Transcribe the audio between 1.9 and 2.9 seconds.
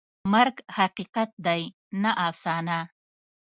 نه افسانه.